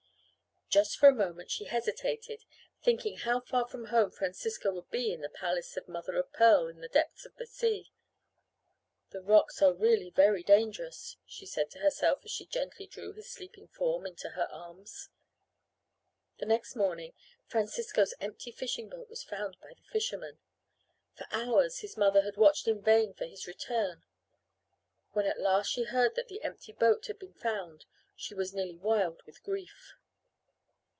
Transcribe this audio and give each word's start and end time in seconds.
Just 0.79 0.95
for 0.97 1.09
a 1.09 1.13
moment 1.13 1.51
she 1.51 1.65
hesitated, 1.65 2.45
thinking 2.81 3.17
how 3.17 3.41
far 3.41 3.67
from 3.67 3.87
home 3.87 4.09
Francisco 4.09 4.71
would 4.71 4.89
be 4.89 5.11
in 5.11 5.19
the 5.19 5.27
palace 5.27 5.75
of 5.75 5.89
mother 5.89 6.15
of 6.15 6.31
pearl 6.31 6.69
in 6.69 6.79
the 6.79 6.87
depths 6.87 7.25
of 7.25 7.35
the 7.35 7.45
sea. 7.45 7.91
"The 9.09 9.21
rocks 9.21 9.61
are 9.61 9.73
really 9.73 10.09
very 10.11 10.43
dangerous," 10.43 11.17
she 11.25 11.45
said 11.45 11.69
to 11.71 11.79
herself 11.79 12.23
as 12.23 12.31
she 12.31 12.45
gently 12.45 12.87
drew 12.87 13.11
his 13.11 13.29
sleeping 13.29 13.67
form 13.67 14.05
into 14.05 14.29
her 14.29 14.47
arms. 14.49 15.09
The 16.37 16.45
next 16.45 16.77
morning 16.77 17.11
Francisco's 17.47 18.13
empty 18.21 18.53
fishing 18.53 18.87
boat 18.87 19.09
was 19.09 19.23
found 19.23 19.59
by 19.59 19.73
the 19.73 19.83
fishermen. 19.91 20.39
For 21.17 21.27
hours 21.31 21.79
his 21.79 21.97
mother 21.97 22.21
had 22.21 22.37
watched 22.37 22.65
in 22.69 22.81
vain 22.81 23.13
for 23.13 23.25
his 23.25 23.45
return. 23.45 24.05
When 25.11 25.25
at 25.25 25.37
last 25.37 25.69
she 25.69 25.83
heard 25.83 26.15
that 26.15 26.29
the 26.29 26.41
empty 26.43 26.71
boat 26.71 27.07
had 27.07 27.19
been 27.19 27.33
found 27.33 27.83
she 28.15 28.33
was 28.33 28.53
nearly 28.53 28.77
wild 28.77 29.21
with 29.23 29.43
grief. 29.43 29.95